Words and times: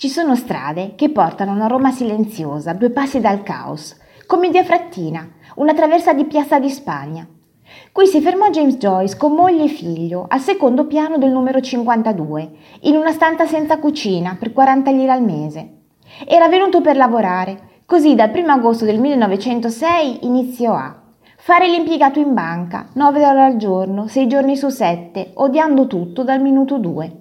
Ci 0.00 0.08
sono 0.08 0.36
strade 0.36 0.92
che 0.94 1.10
portano 1.10 1.50
a 1.50 1.54
una 1.54 1.66
Roma 1.66 1.90
silenziosa, 1.90 2.72
due 2.72 2.90
passi 2.90 3.18
dal 3.18 3.42
caos, 3.42 3.96
come 4.28 4.48
Via 4.48 4.62
Frattina, 4.62 5.28
una 5.56 5.74
traversa 5.74 6.12
di 6.12 6.24
Piazza 6.24 6.60
di 6.60 6.70
Spagna. 6.70 7.26
Qui 7.90 8.06
si 8.06 8.20
fermò 8.20 8.48
James 8.50 8.76
Joyce 8.76 9.16
con 9.16 9.32
moglie 9.32 9.64
e 9.64 9.68
figlio 9.68 10.26
al 10.28 10.38
secondo 10.38 10.86
piano 10.86 11.18
del 11.18 11.32
numero 11.32 11.60
52, 11.60 12.50
in 12.82 12.94
una 12.94 13.10
stanza 13.10 13.44
senza 13.44 13.78
cucina 13.78 14.36
per 14.38 14.52
40 14.52 14.88
lire 14.92 15.10
al 15.10 15.24
mese. 15.24 15.78
Era 16.28 16.46
venuto 16.46 16.80
per 16.80 16.94
lavorare, 16.94 17.80
così 17.84 18.14
dal 18.14 18.30
1 18.32 18.52
agosto 18.52 18.84
del 18.84 19.00
1906 19.00 20.24
iniziò 20.26 20.74
a 20.74 20.96
fare 21.38 21.66
l'impiegato 21.68 22.20
in 22.20 22.34
banca, 22.34 22.90
9 22.92 23.26
ore 23.26 23.42
al 23.42 23.56
giorno, 23.56 24.06
6 24.06 24.28
giorni 24.28 24.56
su 24.56 24.68
7, 24.68 25.32
odiando 25.34 25.88
tutto 25.88 26.22
dal 26.22 26.40
minuto 26.40 26.78
2. 26.78 27.16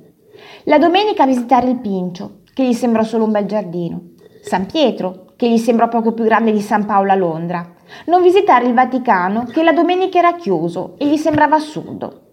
La 0.65 0.77
domenica 0.77 1.25
visitare 1.25 1.69
il 1.71 1.79
Pincio, 1.79 2.41
che 2.57 2.65
gli 2.65 2.73
sembrò 2.73 3.03
solo 3.03 3.25
un 3.25 3.31
bel 3.31 3.45
giardino. 3.45 4.01
San 4.41 4.65
Pietro, 4.65 5.25
che 5.35 5.47
gli 5.47 5.59
sembrò 5.59 5.89
poco 5.89 6.13
più 6.13 6.23
grande 6.23 6.51
di 6.51 6.59
San 6.59 6.87
Paolo 6.87 7.11
a 7.11 7.15
Londra. 7.15 7.63
Non 8.07 8.23
visitare 8.23 8.65
il 8.65 8.73
Vaticano, 8.73 9.43
che 9.43 9.61
la 9.61 9.73
domenica 9.73 10.17
era 10.17 10.33
chiuso 10.33 10.95
e 10.97 11.05
gli 11.05 11.17
sembrava 11.17 11.57
assurdo. 11.57 12.31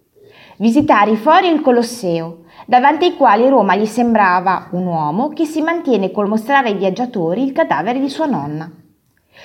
Visitare 0.56 1.10
i 1.10 1.16
fori 1.16 1.48
e 1.48 1.52
il 1.52 1.60
Colosseo, 1.60 2.45
davanti 2.65 3.05
ai 3.05 3.16
quali 3.16 3.46
Roma 3.51 3.77
gli 3.77 3.84
sembrava 3.84 4.68
un 4.70 4.87
uomo 4.87 5.29
che 5.29 5.45
si 5.45 5.60
mantiene 5.60 6.10
col 6.10 6.27
mostrare 6.27 6.68
ai 6.68 6.79
viaggiatori 6.79 7.43
il 7.43 7.52
cadavere 7.52 8.01
di 8.01 8.09
sua 8.09 8.24
nonna. 8.24 8.73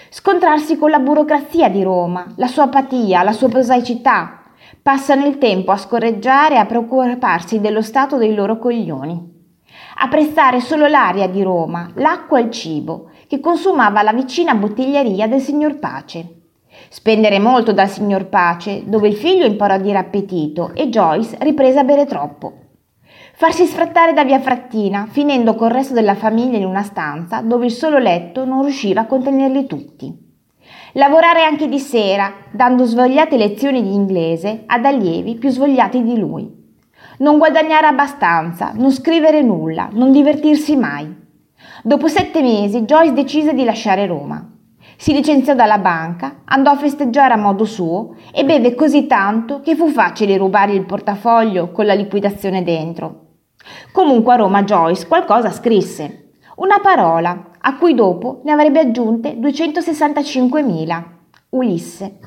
Scontrarsi 0.10 0.78
con 0.78 0.92
la 0.92 1.00
burocrazia 1.00 1.68
di 1.68 1.84
Roma, 1.84 2.26
la 2.38 2.48
sua 2.48 2.64
apatia, 2.64 3.22
la 3.24 3.34
sua 3.34 3.50
prosaicità. 3.50 4.44
Passano 4.82 5.26
il 5.26 5.40
tempo 5.40 5.74
a 5.74 5.78
scorreggiare 5.78 6.56
e 6.56 6.60
a 6.60 6.66
preoccuparsi 6.66 7.60
dello 7.60 7.82
stato 7.82 8.16
dei 8.16 8.34
loro 8.34 8.58
coglioni. 8.58 9.39
Apprezzare 10.02 10.60
solo 10.60 10.88
l'aria 10.88 11.28
di 11.28 11.42
Roma, 11.44 11.92
l'acqua 11.96 12.40
e 12.40 12.44
il 12.44 12.52
cibo, 12.52 13.10
che 13.28 13.40
consumava 13.40 14.02
la 14.02 14.14
vicina 14.14 14.56
bottiglieria 14.56 15.28
del 15.28 15.42
signor 15.42 15.78
Pace. 15.78 16.36
Spendere 16.90 17.40
molto 17.40 17.74
dal 17.74 17.90
signor 17.90 18.28
Pace, 18.28 18.84
dove 18.86 19.08
il 19.08 19.16
figlio 19.16 19.46
imparò 19.46 19.76
a 19.76 19.80
dire 19.80 19.98
appetito 19.98 20.72
e 20.74 20.90
Joyce 20.90 21.38
riprese 21.42 21.80
a 21.80 21.84
bere 21.84 22.06
troppo. 22.06 22.54
Farsi 23.34 23.66
sfrattare 23.66 24.14
da 24.14 24.24
via 24.24 24.40
Frattina, 24.40 25.08
finendo 25.10 25.56
col 25.56 25.70
resto 25.70 25.94
della 25.94 26.16
famiglia 26.16 26.58
in 26.58 26.66
una 26.66 26.84
stanza 26.84 27.42
dove 27.42 27.66
il 27.66 27.72
solo 27.72 27.98
letto 27.98 28.46
non 28.46 28.64
riusciva 28.64 29.02
a 29.02 29.06
contenerli 29.06 29.66
tutti. 29.66 30.28
Lavorare 30.94 31.44
anche 31.44 31.68
di 31.68 31.80
sera, 31.80 32.34
dando 32.52 32.84
svogliate 32.84 33.38
lezioni 33.38 33.82
di 33.82 33.94
inglese 33.94 34.64
ad 34.66 34.86
allievi 34.86 35.36
più 35.36 35.50
svogliati 35.50 36.04
di 36.04 36.18
lui. 36.18 36.59
Non 37.20 37.38
guadagnare 37.38 37.88
abbastanza, 37.88 38.72
non 38.76 38.92
scrivere 38.92 39.42
nulla, 39.42 39.90
non 39.92 40.12
divertirsi 40.12 40.76
mai. 40.76 41.14
Dopo 41.84 42.08
sette 42.08 42.42
mesi 42.42 42.82
Joyce 42.82 43.14
decise 43.14 43.54
di 43.54 43.64
lasciare 43.64 44.06
Roma. 44.06 44.46
Si 44.98 45.14
licenziò 45.14 45.54
dalla 45.54 45.78
banca, 45.78 46.42
andò 46.46 46.72
a 46.72 46.78
festeggiare 46.78 47.34
a 47.34 47.38
modo 47.38 47.66
suo 47.66 48.16
e 48.34 48.44
beve 48.44 48.76
così 48.76 49.08
tanto 49.08 49.62
che 49.62 49.76
fu 49.76 49.88
facile 49.88 50.38
rubare 50.38 50.74
il 50.74 50.86
portafoglio 50.86 51.72
con 51.72 51.86
la 51.86 51.94
liquidazione 51.94 52.64
dentro. 52.64 53.28
Comunque 53.92 54.34
a 54.34 54.38
Roma 54.38 54.64
Joyce 54.64 55.08
qualcosa 55.08 55.52
scrisse, 55.52 56.32
una 56.56 56.80
parola, 56.80 57.52
a 57.60 57.78
cui 57.78 57.94
dopo 57.94 58.42
ne 58.44 58.52
avrebbe 58.52 58.80
aggiunte 58.80 59.36
265.000. 59.38 61.04
Ulisse. 61.52 62.20